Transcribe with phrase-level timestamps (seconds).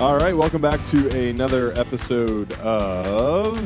[0.00, 3.60] All right, welcome back to another episode of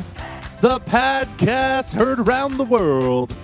[0.61, 3.35] The podcast heard around the world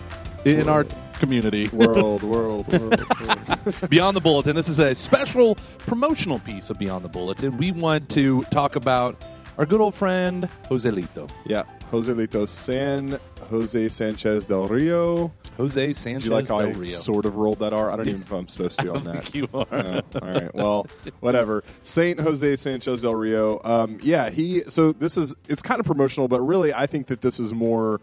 [0.46, 1.68] in our community.
[1.70, 3.10] World, World, World.
[3.20, 3.90] world.
[3.90, 4.56] Beyond the Bulletin.
[4.56, 7.58] This is a special promotional piece of Beyond the Bulletin.
[7.58, 9.20] We want to talk about
[9.58, 11.30] our good old friend Joselito.
[11.46, 13.20] yeah, Joselito San
[13.50, 15.32] Jose Sanchez del Rio.
[15.58, 16.90] Jose Do Sanchez you like how del I Rio.
[16.92, 17.90] sort of rolled that R?
[17.92, 19.24] I don't even know if I'm supposed to on that.
[19.24, 19.68] think you are.
[19.72, 20.54] Oh, all right.
[20.54, 20.88] Well,
[21.22, 21.64] whatever.
[21.84, 23.62] Saint Jose Sanchez del Rio.
[23.64, 24.64] Um, yeah, he.
[24.68, 28.02] So this is it's kind of promotional, but really, I think that this is more.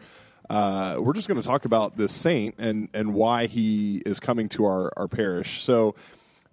[0.51, 4.49] Uh, we're just going to talk about this saint and and why he is coming
[4.51, 5.63] to our our parish.
[5.63, 5.95] So,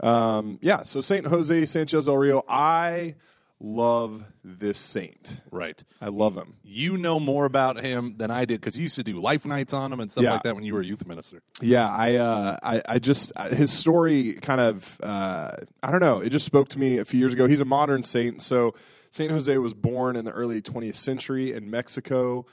[0.01, 0.83] um, yeah.
[0.83, 2.43] So Saint Jose Sanchez del Rio.
[2.49, 3.15] I
[3.61, 5.41] love this saint.
[5.51, 5.83] Right.
[6.01, 6.55] I love him.
[6.63, 9.73] You know more about him than I did because you used to do life nights
[9.73, 10.33] on him and stuff Yeah.
[10.33, 11.41] like that when you were a youth minister.
[11.61, 15.51] Yeah, I, uh, I, I just his story kind of, uh,
[15.83, 17.47] I don't know, it just spoke to me a few years ago.
[17.47, 18.75] He's a modern saint, so
[19.09, 22.45] Saint Jose was born in the early 20th century in Mexico,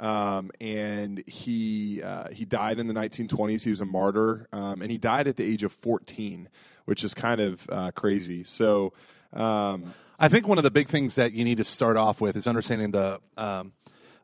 [0.00, 3.64] um, and he uh, he died in the 1920s.
[3.64, 6.48] He was a martyr, um, and he died at the age of 14,
[6.86, 8.44] which is kind of uh, crazy.
[8.44, 8.92] So.
[9.32, 9.92] Um,
[10.24, 12.46] I think one of the big things that you need to start off with is
[12.46, 13.72] understanding the um,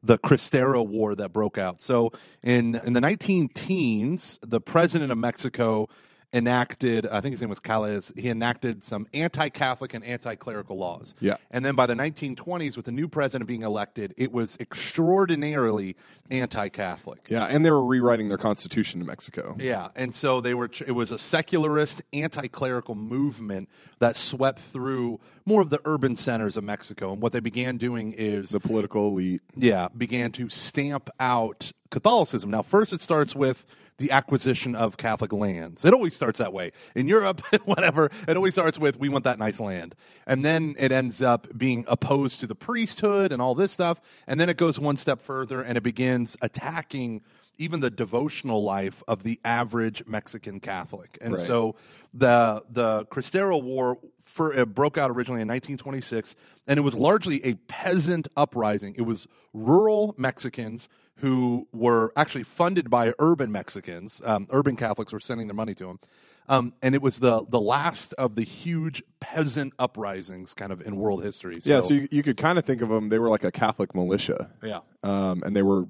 [0.03, 1.83] the Cristero War that broke out.
[1.83, 2.11] So
[2.43, 5.91] in in the 19 teens, the president of Mexico
[6.33, 11.15] enacted, I think his name was Calles, he enacted some anti-Catholic and anti-clerical laws.
[11.21, 11.37] Yeah.
[11.51, 15.97] And then by the 1920s, with the new president being elected, it was extraordinarily
[16.31, 17.27] anti-Catholic.
[17.29, 19.57] yeah, and they were rewriting their constitution in Mexico.
[19.59, 20.71] Yeah, and so they were.
[20.87, 26.63] It was a secularist, anti-clerical movement that swept through more of the urban centers of
[26.63, 27.13] Mexico.
[27.13, 29.43] And what they began doing is, The political elite.
[29.57, 32.51] yeah, began to stamp out Catholicism.
[32.51, 33.65] Now, first it starts with
[33.99, 35.85] the acquisition of Catholic lands.
[35.85, 38.11] It always starts that way in Europe, whatever.
[38.27, 39.95] It always starts with we want that nice land,
[40.27, 44.01] and then it ends up being opposed to the priesthood and all this stuff.
[44.27, 47.21] And then it goes one step further and it begins attacking
[47.59, 51.19] even the devotional life of the average Mexican Catholic.
[51.21, 51.47] And Right.
[51.47, 51.77] so
[52.15, 53.99] the the Cristero War
[54.31, 56.37] for, it broke out originally in 1926,
[56.67, 58.95] and it was largely a peasant uprising.
[58.97, 64.23] It was rural Mexicans who were actually funded by urban Mexicans.
[64.25, 65.99] Um, urban Catholics were sending their money to them.
[66.49, 70.97] Um, and it was the the last of the huge peasant uprisings, kind of in
[70.97, 71.61] world history.
[71.63, 73.09] Yeah, so, you, you could kind of think of them.
[73.09, 74.51] They were like a Catholic militia.
[74.63, 75.87] yeah, um, and they were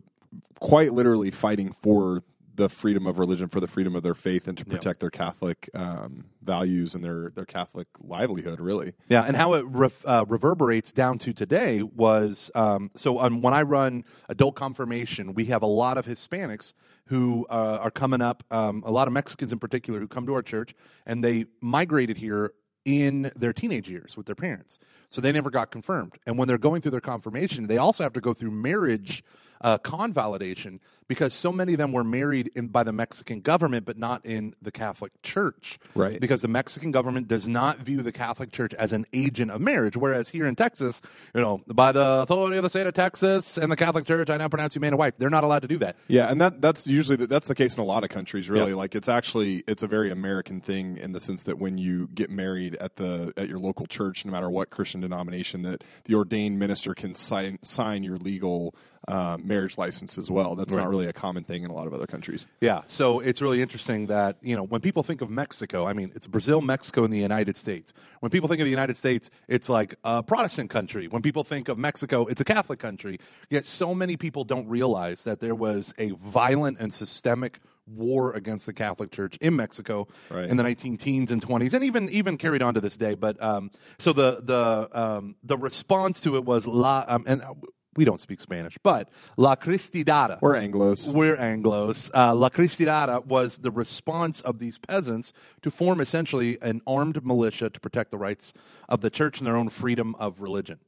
[0.59, 2.23] quite literally fighting for
[2.60, 5.71] the freedom of religion, for the freedom of their faith, and to protect their Catholic
[5.72, 8.60] um, values and their their Catholic livelihood.
[8.60, 13.41] Really, Yeah, and how it ref, uh, reverberates down to today was um, so um,
[13.41, 16.75] when I run adult confirmation, we have a lot of Hispanics
[17.06, 20.34] who uh, are coming up, um, a lot of Mexicans in particular who come to
[20.34, 20.75] our church,
[21.06, 22.53] and they migrated here
[22.85, 24.79] in their teenage years with their parents.
[25.11, 26.13] So they never got confirmed.
[26.27, 29.23] And when they're going through their confirmation, they also have to go through marriage
[29.63, 33.99] uh, convalidation because so many of them were married in, by the Mexican government, but
[33.99, 35.79] not in the Catholic Church.
[35.95, 36.21] Right.
[36.21, 39.97] Because the Mexican government does not view the Catholic Church as an agent of marriage,
[39.97, 41.03] whereas here in Texas,
[41.35, 44.37] you know, by the authority of the state of Texas and the Catholic Church, I
[44.37, 45.15] now pronounce you man and wife.
[45.19, 45.97] They're not allowed to do that.
[46.09, 48.49] yeah, and that that's usually the, that's the case in a lot of countries.
[48.49, 48.77] Really, Yeah.
[48.77, 52.31] like it's actually it's a very American thing in the sense that when you get
[52.31, 56.58] married at the at your local church, no matter what Christian denomination, that the ordained
[56.58, 58.75] minister can sign sign your legal
[59.08, 60.54] uh, marriage license as well.
[60.54, 62.47] That's not really a common thing in a lot of other countries.
[62.60, 66.12] Yeah, so it's really interesting that you know when people think of Mexico, I mean
[66.14, 67.92] it's Brazil, Mexico, and the United States.
[68.20, 71.08] When people think of the United States, it's like a Protestant country.
[71.08, 73.19] When people think of Mexico, it's a Catholic country.
[73.48, 78.67] Yet so many people don't realize that there was a violent and systemic war against
[78.67, 80.49] the Catholic Church in Mexico Right.
[80.49, 83.15] in the 19 teens and 20s, and even even carried on to this day.
[83.15, 87.43] But um, so the the um, the response to it was la um, and.
[87.43, 87.55] uh,
[87.97, 90.39] We don't speak Spanish, but La Cristidada.
[90.41, 91.13] We're Anglos.
[91.13, 92.09] We're Anglos.
[92.15, 97.69] Uh, La Cristidada was the response of these peasants to form essentially an armed militia
[97.69, 98.53] to protect the rights
[98.88, 100.79] of the church and their own freedom of religion.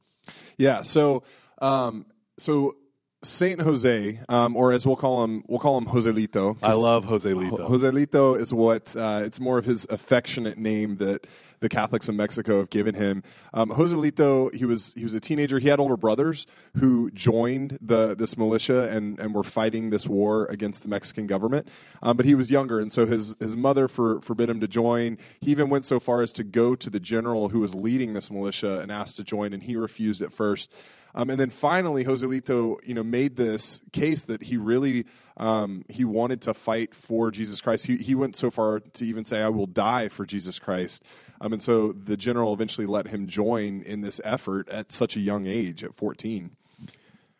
[0.57, 0.81] Yeah.
[0.83, 1.23] So,
[1.61, 2.05] um,
[2.39, 2.77] so
[3.23, 6.57] Saint Jose, um, or as we'll call him, we'll call him Joselito.
[6.61, 7.69] I love Joselito.
[7.69, 11.25] Joselito is what uh, it's more of his affectionate name that
[11.61, 13.23] the Catholics in Mexico have given him.
[13.53, 15.59] Um, Joselito, he was he was a teenager.
[15.59, 16.45] He had older brothers
[16.77, 21.69] who joined the this militia and and were fighting this war against the Mexican government.
[22.01, 25.17] Um, but he was younger, and so his his mother for, forbid him to join.
[25.39, 28.29] He even went so far as to go to the general who was leading this
[28.29, 30.71] militia and asked to join, and he refused at first.
[31.15, 35.05] Um, and then finally, Joselito, you know, made this case that he really
[35.37, 37.85] um, he wanted to fight for Jesus Christ.
[37.85, 41.03] He he went so far to even say, "I will die for Jesus Christ."
[41.41, 45.19] Um, and so the general eventually let him join in this effort at such a
[45.19, 46.51] young age, at 14.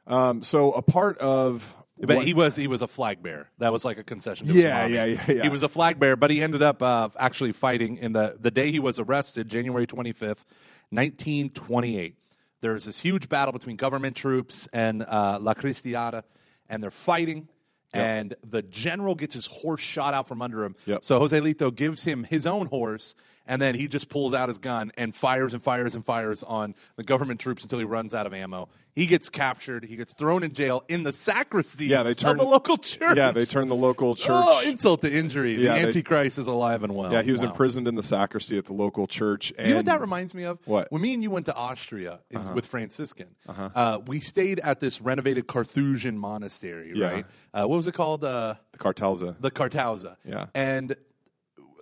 [0.08, 3.50] Um, so a part of But what- he was he was a flag bearer.
[3.60, 4.48] That was like a concession.
[4.48, 5.44] To Yeah, yeah, yeah, yeah.
[5.44, 8.52] He was a flag bearer, but he ended up uh, actually fighting in the the
[8.52, 10.44] day he was arrested, January twenty fifth,
[10.92, 12.18] nineteen twenty eight.
[12.64, 16.24] There's this huge battle between government troops and uh, La Cristiada,
[16.70, 17.50] and they're fighting.
[17.94, 20.78] And the general gets his horse shot out from under him.
[20.86, 21.04] Yep.
[21.04, 23.16] So Joselito gives him his own horse,
[23.48, 26.76] and then he just pulls out his gun and fires and fires and fires on
[26.96, 28.70] the government troops until he runs out of ammo.
[28.96, 29.86] He gets captured.
[29.86, 33.18] He gets thrown in jail in the sacristy Yeah, they of turned- the local church.
[33.18, 34.30] yeah, they turned the local church.
[34.32, 35.54] Oh, insult to injury.
[35.54, 37.12] Yeah, the they- Antichrist is alive and well.
[37.12, 37.50] yeah, he was Wow.
[37.50, 39.52] imprisoned in the sacristy at the local church.
[39.58, 40.60] And You know what that reminds me of?
[40.66, 40.92] What?
[40.92, 45.02] When me and you went to Austria in- with Franciscan, uh, we stayed at this
[45.02, 47.12] renovated Carthusian monastery, Yeah.
[47.12, 47.26] right?
[47.52, 48.24] Uh, what was it called?
[48.24, 49.36] Uh, the Cartelza.
[49.42, 50.16] the Kartause.
[50.24, 50.46] Yeah.
[50.54, 50.96] And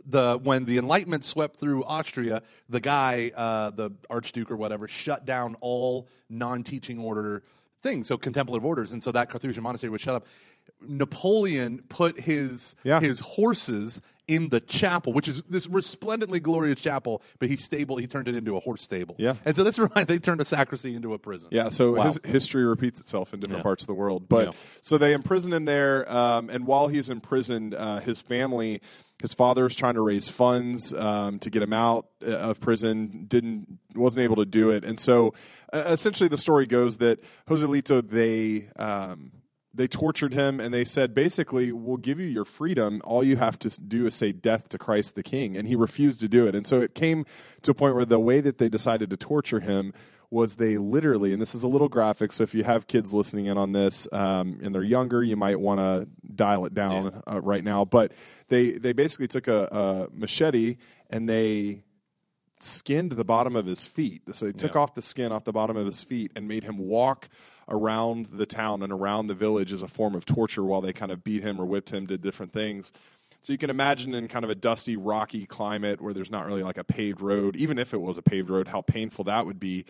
[0.05, 5.25] the when the Enlightenment swept through Austria, the guy, uh, the Archduke or whatever, shut
[5.25, 7.43] down all non-teaching order
[7.81, 10.25] things, so contemplative orders, and so that Carthusian monastery was shut up.
[10.87, 12.99] Napoleon put his Yeah.
[12.99, 18.07] his horses in the chapel, which is this resplendently glorious chapel, but he stable he
[18.07, 19.15] turned it into a horse stable.
[19.17, 19.35] Yeah.
[19.45, 21.49] and so this reminds they turned a sacristy into a prison.
[21.51, 22.03] Yeah, so Wow.
[22.05, 23.63] his history repeats itself in different Yeah.
[23.63, 24.29] parts of the world.
[24.29, 24.53] But Yeah.
[24.81, 28.81] so they imprison him there, um, and while he's imprisoned, uh, his family,
[29.21, 33.25] his father is trying to raise funds um, to get him out uh, of prison.
[33.27, 35.33] Didn't wasn't able to do it, and so
[35.73, 38.69] uh, essentially the story goes that Joselito they.
[38.81, 39.31] Um,
[39.73, 43.57] they tortured him and they said basically we'll give you your freedom all you have
[43.57, 46.55] to do is say death to christ the king and he refused to do it
[46.55, 47.25] and so it came
[47.61, 49.93] to a point where the way that they decided to torture him
[50.31, 53.45] was they literally and this is a little graphic so if you have kids listening
[53.45, 57.39] in on this um, and they're younger you might want to dial it down uh,
[57.41, 58.11] right now but
[58.47, 60.77] they they basically took a, a machete
[61.09, 61.83] and they
[62.63, 64.21] skinned the bottom of his feet.
[64.35, 64.81] So they took Yeah.
[64.81, 67.27] off the skin off the bottom of his feet and made him walk
[67.67, 71.11] around the town and around the village as a form of torture while they kind
[71.11, 72.91] of beat him or whipped him, did different things.
[73.41, 76.61] So you can imagine in kind of a dusty, rocky climate where there's not really
[76.61, 79.59] like a paved road, even if it was a paved road, how painful that would
[79.59, 79.85] be.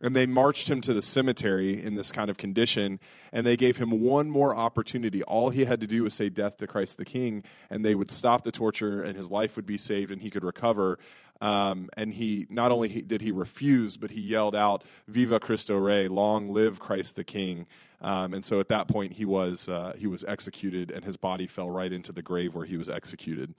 [0.00, 3.00] And they marched him to the cemetery in this kind of condition,
[3.32, 5.24] and they gave him one more opportunity.
[5.24, 8.10] All he had to do was say death to Christ the King, and they would
[8.10, 10.98] stop the torture, and his life would be saved, and he could recover.
[11.40, 16.08] Um, and he not only did he refuse, but he yelled out, "Viva Cristo Rey!
[16.08, 17.66] Long live Christ the King!"
[18.00, 21.46] Um, and so at that point, he was uh, he was executed, and his body
[21.46, 23.54] fell right into the grave where he was executed.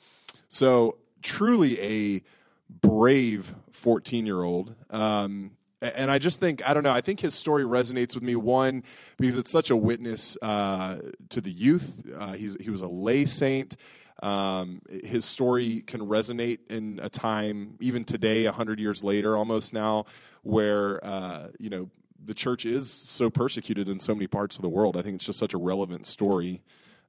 [0.48, 2.24] So truly a
[2.70, 4.76] brave 14 year old.
[4.90, 8.36] Um, and I just think, I don't know, I think his story resonates with me.
[8.36, 8.84] One,
[9.18, 11.00] because it's such a witness uh,
[11.30, 12.04] to the youth.
[12.18, 13.78] Uh, he's, he was a lay saint.
[14.22, 20.06] Um, his story can resonate in a time, even today, 100 years later, almost now,
[20.44, 21.90] where, uh, you know,
[22.26, 24.98] the church is so persecuted in so many parts of the world.
[24.98, 26.62] I think it's just such a relevant story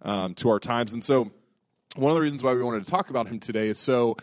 [0.02, 0.92] um, to our times.
[0.92, 1.32] And so,
[1.96, 4.16] one of the reasons why we wanted to talk about him today is so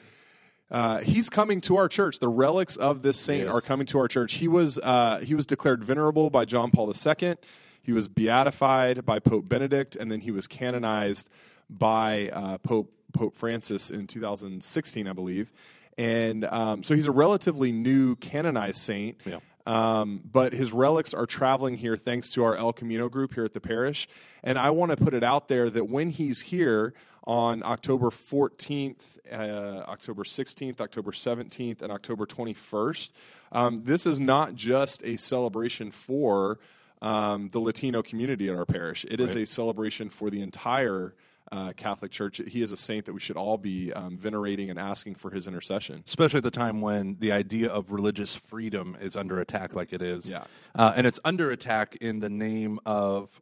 [0.70, 2.20] uh, he's coming to our church.
[2.20, 3.56] The relics of this saint Yes.
[3.56, 4.34] are coming to our church.
[4.34, 7.36] He was uh, he was declared venerable by John Paul II.
[7.82, 11.30] He was beatified by Pope Benedict, and then he was canonized
[11.70, 15.52] by uh, Pope Pope Francis in 2016, I believe.
[15.98, 19.20] And um, so he's a relatively new canonized saint.
[19.26, 19.40] Yeah.
[19.68, 23.54] Um, but his relics are traveling here thanks to our El Camino group here at
[23.54, 24.08] the parish.
[24.42, 26.94] And I want to put it out there that when he's here
[27.26, 33.10] on October 14th, uh, October 16th, October 17th, and October 21st,
[33.52, 36.60] um, this is not just a celebration for
[37.02, 39.06] um, the Latino community at our parish.
[39.10, 39.44] It is Right.
[39.44, 41.14] a celebration for the entire
[41.52, 42.42] uh, Catholic Church.
[42.48, 45.48] He is a saint that we should all be um, venerating and asking for his
[45.48, 46.04] intercession.
[46.08, 50.02] especially at the time when the idea of religious freedom is under attack like it
[50.02, 50.30] is.
[50.30, 50.44] Yeah.
[50.76, 53.42] Uh, and it's under attack in the name of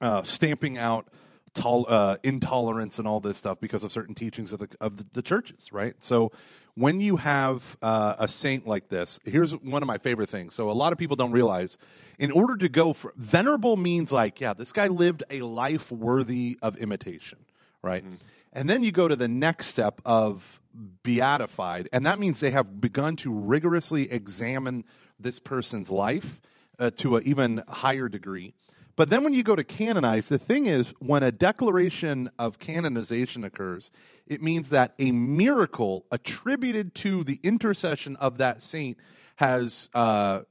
[0.00, 1.08] uh, stamping out
[1.54, 5.06] tol- uh, intolerance and all this stuff because of certain teachings of the, of the,
[5.12, 5.94] the churches, right?
[6.00, 6.32] So
[6.76, 10.54] when you have uh, a saint like this, here's one of my favorite things.
[10.54, 11.78] So a lot of people don't realize
[12.18, 16.58] in order to go for venerable means like, yeah, this guy lived a life worthy
[16.62, 17.38] of imitation,
[17.82, 18.04] right?
[18.52, 20.60] And then you go to the next step of
[21.02, 24.84] beatified, and that means they have begun to rigorously examine
[25.18, 26.40] this person's life
[26.78, 28.54] uh, to an even higher degree.
[28.96, 33.44] But then when you go to canonize, the thing is, when a declaration of canonization
[33.44, 33.90] occurs,
[34.26, 38.98] it means that a miracle attributed to the intercession of that saint
[39.36, 40.42] has uh,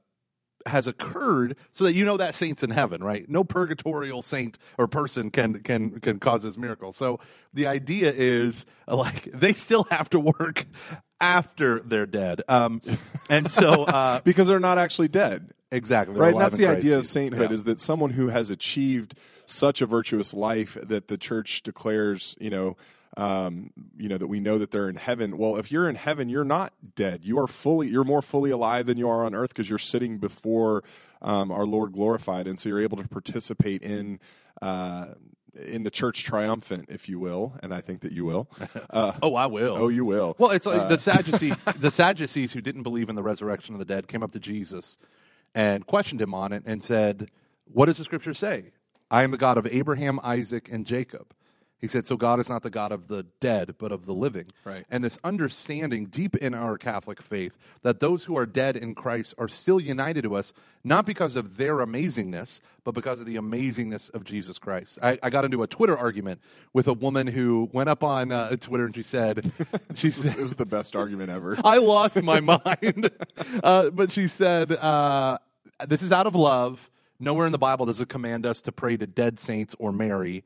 [0.66, 3.28] has occurred so that you know that saint's in heaven, right?
[3.28, 6.92] No purgatorial saint or person can can can cause this miracle.
[6.92, 7.20] So
[7.52, 10.66] the idea is like they still have to work
[11.20, 12.82] after they're dead, um,
[13.30, 15.53] and so uh, because they're not actually dead.
[15.74, 16.14] Exactly.
[16.14, 16.38] They're right?
[16.38, 17.54] That's the idea of sainthood Yeah.
[17.54, 19.14] is that someone who has achieved
[19.46, 22.76] such a virtuous life that the church declares you know
[23.16, 25.36] um, you know that we know that they're in heaven.
[25.38, 27.20] Well if you're in heaven you're not dead.
[27.24, 30.18] You are fully you're more fully alive than you are on earth because you're sitting
[30.18, 30.82] before
[31.22, 32.46] um, our lord glorified.
[32.48, 34.18] And so you're able to participate in
[34.62, 35.06] uh,
[35.54, 37.54] in the church triumphant if you will.
[37.62, 38.48] And i think that you will.
[38.90, 39.76] Uh, Oh, I will.
[39.76, 40.34] oh you will.
[40.38, 43.84] Well, it's like the Sadducees, the Sadducees who didn't believe in the resurrection of the
[43.84, 44.98] dead came up to Jesus
[45.54, 47.30] and questioned him on it and said,
[47.64, 48.72] "What does the scripture say?
[49.10, 51.34] I am the God of Abraham, Isaac, and Jacob."
[51.84, 54.46] He said, "So God is not the God of the dead, but of the living."
[54.64, 54.86] Right.
[54.90, 59.34] And this understanding deep in our Catholic faith that those who are dead in Christ
[59.36, 64.10] are still united to us, not because of their amazingness, but because of the amazingness
[64.14, 64.98] of Jesus Christ.
[65.02, 66.40] I, I got into a Twitter argument
[66.72, 69.52] with a woman who went up on uh, Twitter and she said,
[69.94, 73.10] "She said." it was the best argument ever I lost my mind.
[73.62, 75.36] Uh, but she said, uh,
[75.86, 76.90] This is out of love.
[77.20, 80.44] Nowhere in the Bible does it command us to pray to dead saints or Mary.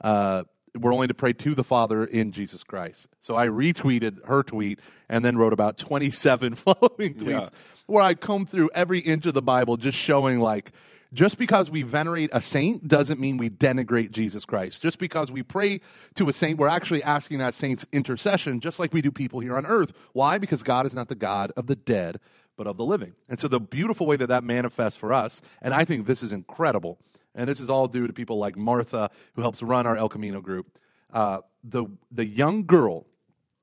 [0.00, 0.44] Uh,
[0.78, 3.08] we're only to pray to the Father in Jesus Christ.
[3.20, 7.46] So I retweeted her tweet and then wrote about 27 following tweets Yeah.
[7.86, 10.72] where I comb through every inch of the Bible just showing like,
[11.12, 14.80] just because we venerate a saint doesn't mean we denigrate Jesus Christ.
[14.80, 15.80] Just because we pray
[16.14, 19.56] to a saint, we're actually asking that saint's intercession, just like we do people here
[19.56, 19.92] on earth.
[20.12, 20.38] Why?
[20.38, 22.20] Because God is not the God of the dead,
[22.60, 23.14] but of the living.
[23.26, 26.30] And so the beautiful way that that manifests for us, and I think this is
[26.30, 26.98] incredible,
[27.34, 30.42] and this is all due to people like Martha, who helps run our El Camino
[30.42, 30.66] group.
[31.10, 33.06] Uh, the the young girl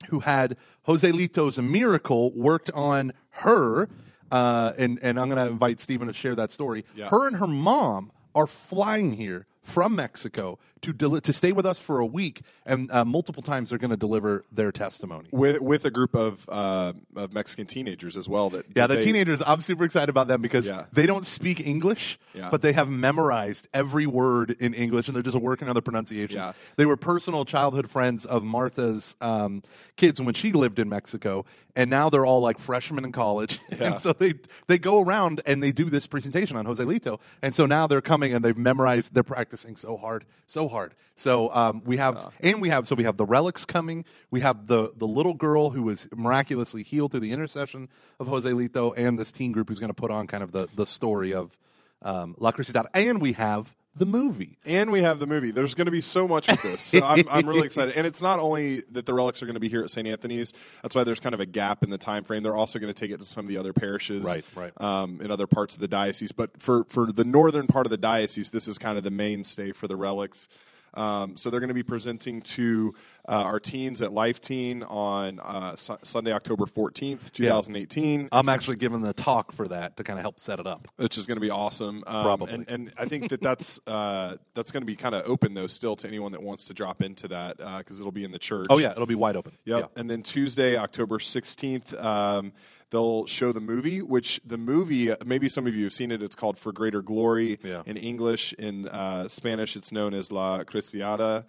[0.09, 3.87] who had Joselito's miracle worked on her,
[4.31, 6.83] uh, and and I'm going to invite Stephen to share that story.
[6.95, 7.09] Yeah.
[7.09, 11.77] Her and her mom are flying here from Mexico to deli- to stay with us
[11.79, 15.27] for a week, and uh, multiple times they're going to deliver their testimony.
[15.31, 18.49] with with a group of uh, of Mexican teenagers as well.
[18.51, 19.41] That Yeah, that the they- teenagers.
[19.45, 20.85] I'm super excited about them because Yeah.
[20.93, 22.49] they don't speak English, Yeah.
[22.49, 26.37] but they have memorized every word in English, and they're just working on the pronunciation.
[26.37, 26.53] Yeah.
[26.77, 29.63] They were personal childhood friends of Martha's um,
[29.97, 31.43] kids when she lived in Mexico,
[31.75, 34.35] and now they're all like freshmen in college, and so they
[34.67, 38.31] they go around and they do this presentation on Joselito, and so now they're coming
[38.33, 39.13] and they've memorized.
[39.15, 39.23] They're
[39.57, 40.93] practicing so hard, so hard.
[41.15, 44.05] So um, we have, and we have, so we have the relics coming.
[44.31, 48.93] We have the the little girl who was miraculously healed through the intercession of Joselito,
[48.95, 51.57] and this teen group who's going to put on kind of the the story of
[52.01, 54.57] um, La Crucidad, and we have the movie.
[54.65, 55.51] And we have the movie.
[55.51, 56.81] There's going to be so much with this.
[56.81, 57.95] So I'm, I'm really excited.
[57.97, 60.07] And it's not only that the relics are going to be here at St.
[60.07, 60.53] Anthony's.
[60.83, 62.43] That's why there's kind of a gap in the time frame.
[62.43, 64.79] They're also going to take it to some of the other parishes, Right, right.
[64.79, 66.31] Um, in other parts of the diocese.
[66.31, 69.71] But for for the northern part of the diocese, this is kind of the mainstay
[69.71, 70.47] for the relics.
[70.93, 72.95] Um, so they're going to be presenting to
[73.27, 78.29] uh, our teens at Life Teen on uh, Su- Sunday, October 14th, 2018.
[78.31, 80.87] I'm actually giving the talk for that to kind of help set it up.
[80.95, 82.03] which is going to be awesome.
[82.07, 82.53] Um, Probably.
[82.53, 85.67] and, and I think that that's uh, that's going to be kind of open though,
[85.67, 88.67] still to anyone that wants to drop into that because it'll be in the church.
[88.69, 89.53] Oh yeah, it'll be wide open.
[89.65, 89.79] Yep.
[89.79, 89.99] Yeah.
[89.99, 92.53] And then Tuesday, October 16th, um,
[92.91, 96.21] they'll show the movie, which the movie, maybe some of you have seen it.
[96.23, 97.81] It's called For Greater Glory Yeah.
[97.85, 98.53] in English.
[98.53, 101.43] In uh, Spanish, it's known as La Cristiada.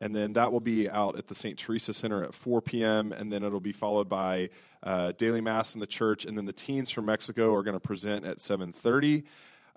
[0.00, 1.58] And then that will be out at the St.
[1.58, 3.12] Teresa Center at 4 p.m.
[3.12, 4.48] And then it'll be followed by
[4.82, 6.24] uh, daily mass in the church.
[6.24, 9.24] And then the teens from Mexico are going to present at 7:30.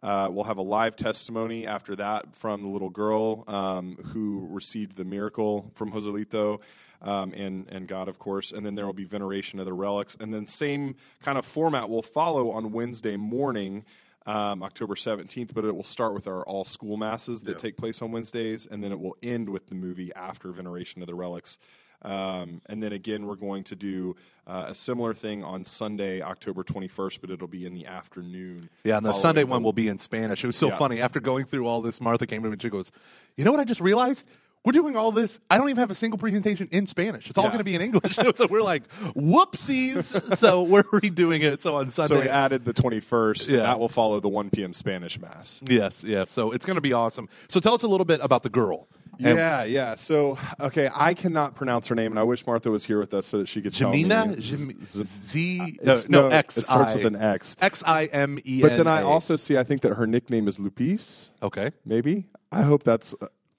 [0.01, 4.98] Uh, we'll have a live testimony after that from the little girl um, who received
[4.98, 6.60] the miracle from Joselito
[7.03, 8.51] um, and, and God, of course.
[8.51, 10.15] And then there will be veneration of the relics.
[10.20, 13.86] And then, same kind of format will follow on Wednesday morning,
[14.25, 18.01] um, October 17th, but it will start with our all school masses that take place
[18.01, 18.65] on Wednesdays.
[18.68, 21.58] And then it will end with the movie after veneration of the relics.
[22.06, 24.15] Um, and then again, we're going to do
[24.46, 28.70] uh, a similar thing on Sunday, October 21st, but it'll be in the afternoon.
[28.84, 30.44] Yeah, and the Sunday one will be in Spanish.
[30.44, 30.77] It was so Yeah.
[30.77, 31.00] funny.
[31.00, 32.92] After going through all this, Martha came to me and she goes,
[33.38, 34.27] "You know what I just realized?
[34.65, 35.39] We're doing all this.
[35.50, 37.29] I don't even have a single presentation in Spanish.
[37.29, 37.50] It's all Yeah.
[37.51, 41.62] going to be in English." so we're like, "Whoopsies!" so we're redoing it.
[41.62, 42.15] So on Sunday.
[42.15, 43.48] So we added the 21st.
[43.50, 43.58] Yeah.
[43.58, 44.74] That will follow the 1 p.m.
[44.74, 45.62] Spanish Mass.
[45.67, 46.29] yes, yes.
[46.29, 47.27] So it's going to be awesome.
[47.50, 48.88] So tell us a little bit about the girl.
[49.24, 49.93] And yeah, yeah.
[49.93, 53.27] So, okay, I cannot pronounce her name, and I wish Martha was here with us
[53.27, 54.03] so that she could tell me.
[54.05, 54.39] Jim-
[54.84, 56.96] Z- Z, no, uh, it's- no, X, It starts I.
[56.96, 57.55] with an X.
[57.62, 58.62] X I M E N.
[58.67, 61.72] But then I also see, I think that her nickname is Lupis, okay.
[61.86, 62.25] maybe.
[62.51, 63.13] I hope that's.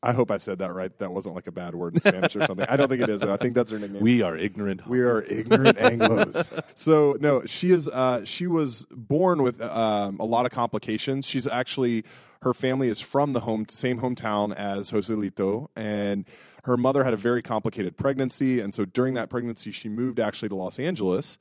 [0.04, 0.96] I hope I said that right.
[0.98, 2.66] That wasn't like a bad word in Spanish or something.
[2.68, 3.22] I don't think it is.
[3.22, 4.02] I think that's her nickname.
[4.02, 4.86] We are ignorant.
[4.86, 6.50] We are ignorant Anglo's.
[6.74, 7.88] So no, she is.
[7.88, 11.26] Uh, she was born with um, a lot of complications.
[11.26, 12.04] She's actually
[12.42, 16.26] her family is from the home same hometown as Joselito, and
[16.64, 20.50] her mother had a very complicated pregnancy, and so during that pregnancy, she moved actually
[20.50, 21.38] to Los Angeles.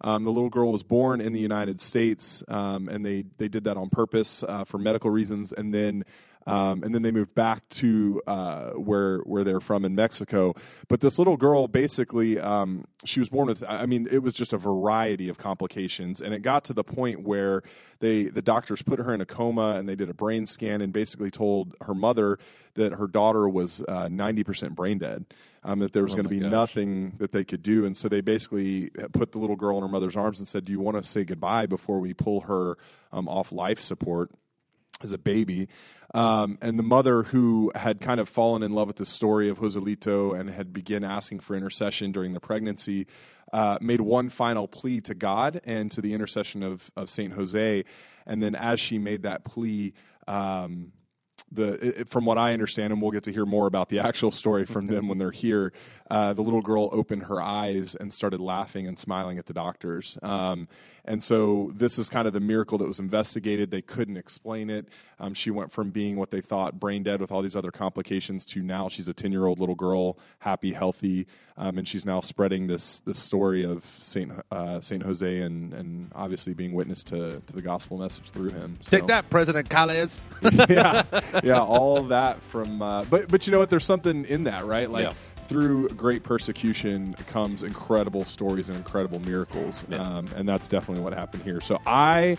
[0.00, 3.64] Um, the little girl was born in the United States, um, and they they did
[3.64, 6.04] that on purpose uh, for medical reasons, and then.
[6.46, 10.54] Um, and then they moved back to uh, where where they're from in Mexico.
[10.88, 13.64] But this little girl, basically, um, she was born with.
[13.68, 17.22] I mean, it was just a variety of complications, and it got to the point
[17.24, 17.62] where
[17.98, 20.92] they the doctors put her in a coma, and they did a brain scan, and
[20.92, 22.38] basically told her mother
[22.74, 25.24] that her daughter was uh, ninety percent brain dead.
[25.64, 26.52] Um, that there was Oh going to be gosh.
[26.52, 29.88] nothing that they could do, and so they basically put the little girl in her
[29.88, 32.76] mother's arms and said, "Do you want to say goodbye before we pull her
[33.12, 34.30] um, off life support?"
[35.02, 35.68] As a baby.
[36.14, 39.58] Um, and the mother who had kind of fallen in love with the story of
[39.58, 43.06] Joselito and had begun asking for intercession during the pregnancy
[43.52, 47.84] uh, made one final plea to God and to the intercession of, of Saint Jose.
[48.26, 49.92] And then as she made that plea,
[50.26, 50.92] um,
[51.52, 54.30] the it, from what I understand, and we'll get to hear more about the actual
[54.30, 55.72] story from them when they're here.
[56.10, 60.16] Uh, the little girl opened her eyes and started laughing and smiling at the doctors.
[60.22, 60.68] Um,
[61.04, 63.70] and so this is kind of the miracle that was investigated.
[63.70, 64.88] They couldn't explain it.
[65.18, 68.44] Um, she went from being what they thought brain dead with all these other complications
[68.46, 71.26] to now she's a ten year old little girl, happy, healthy,
[71.56, 76.10] um, and she's now spreading this this story of Saint uh, Saint Jose and and
[76.14, 78.78] obviously being witness to to the gospel message through him.
[78.82, 80.20] So Take that, President Calles.
[80.68, 81.02] yeah,
[81.44, 82.80] yeah, all that from.
[82.82, 83.70] Uh, but but you know what?
[83.70, 84.90] There's something in that, right?
[84.90, 85.12] Like Yeah.
[85.48, 89.98] through great persecution comes incredible stories and incredible miracles, Yeah.
[90.02, 91.60] um, and that's definitely what happened here.
[91.60, 92.36] So I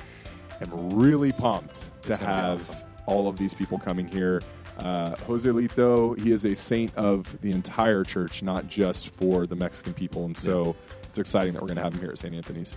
[0.62, 2.76] am really pumped to It's gonna have awesome.
[3.06, 4.42] all of these people coming here.
[4.80, 9.92] Uh, Joselito, he is a saint of the entire church, not just for the Mexican
[9.94, 12.36] people, and so it's exciting that we're going to have him here at St.
[12.36, 12.76] Anthony's.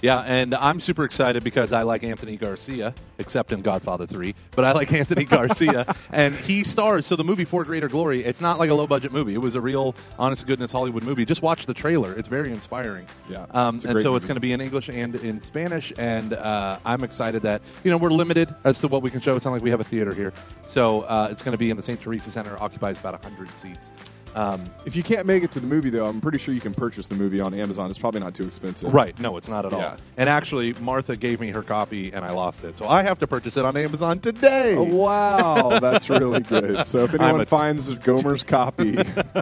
[0.00, 4.64] Yeah, and I'm super excited because I like Andy Garcia, except in Godfather 3, but
[4.64, 5.92] I like Andy Garcia.
[6.12, 9.10] and he stars, so the movie For Greater Glory, it's not like a low budget
[9.12, 9.34] movie.
[9.34, 11.24] It was a real, honest to goodness Hollywood movie.
[11.24, 13.06] Just watch the trailer, it's very inspiring.
[13.28, 15.92] Yeah, Um, and so it's going to be in English and in Spanish.
[15.98, 19.34] And uh, I'm excited that, you know, we're limited as to what we can show.
[19.34, 20.32] It's not like we have a theater here.
[20.66, 22.00] So uh, it's going to be in the St.
[22.00, 23.90] Teresa Center, occupies about 100 seats.
[24.38, 26.72] Um, If you can't make it to the movie, though, I'm pretty sure you can
[26.72, 27.90] purchase the movie on Amazon.
[27.90, 28.94] It's probably not too expensive.
[28.94, 29.18] Right.
[29.18, 29.80] No, it's not at all.
[29.80, 29.96] Yeah.
[30.16, 32.78] And actually, Martha gave me her copy and I lost it.
[32.78, 34.76] So I have to purchase it on Amazon today.
[34.76, 36.86] Oh, wow, that's really good.
[36.86, 38.98] So if anyone finds Gomer's copy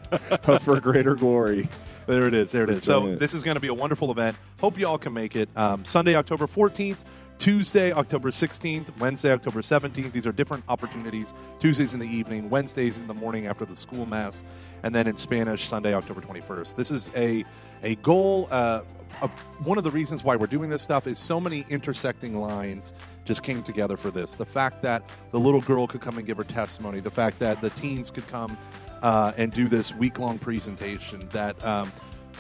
[0.45, 1.69] of For Greater Glory,
[2.07, 2.51] There it is.
[2.53, 2.85] There it is.
[2.85, 4.37] So this is going to be a wonderful event.
[4.61, 5.51] Hope you all can make it.
[5.57, 6.99] Um, Sunday, October 14th.
[7.39, 10.13] Tuesday, October 16th, Wednesday, October 17th.
[10.13, 11.35] These are different opportunities.
[11.59, 14.43] Tuesdays in the evening, Wednesdays in the morning after the school mass,
[14.83, 16.77] and then in Spanish, Sunday, October 21st.
[16.77, 17.45] This is a
[17.83, 18.49] a goal.
[18.51, 18.83] Uh,
[19.23, 19.29] a,
[19.63, 22.93] one of the reasons why we're doing this stuff is so many intersecting lines
[23.25, 24.35] just came together for this.
[24.35, 27.61] The fact that the little girl could come and give her testimony, the fact that
[27.61, 28.57] the teens could come
[29.03, 31.93] uh, and do this week long presentation, that um,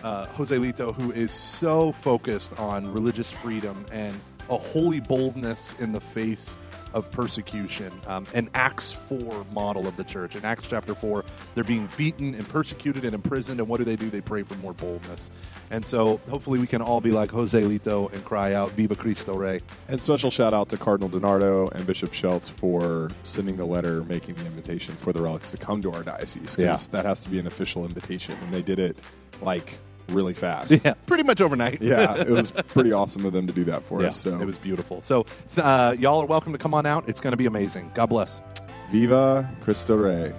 [0.02, 4.18] uh, Joselito, who is so focused on religious freedom and
[4.50, 6.56] a holy boldness in the face
[6.94, 10.34] of persecution, um, an Acts 4 model of the church.
[10.34, 13.96] In Acts chapter 4, they're being beaten and persecuted and imprisoned, and what do they
[13.96, 14.08] do?
[14.08, 15.30] They pray for more boldness.
[15.70, 19.60] And so hopefully we can all be like Joselito and cry out, Viva Cristo Rey.
[19.88, 24.36] and special shout out to Cardinal DiNardo and Bishop Schultz for sending the letter, making
[24.36, 26.56] the invitation for the relics to come to our diocese.
[26.56, 26.78] 'cause Yeah.
[26.92, 28.96] that has to be an official invitation, and they did it
[29.42, 30.72] like really fast.
[30.84, 31.80] Yeah, pretty much overnight.
[31.82, 34.16] yeah, it was pretty awesome of them to do that for Yeah, us.
[34.20, 35.02] So it was beautiful.
[35.02, 37.08] So uh, y'all are welcome to come on out.
[37.08, 37.90] It's going to be amazing.
[37.94, 38.42] God bless.
[38.90, 40.32] Viva Cristo Rey.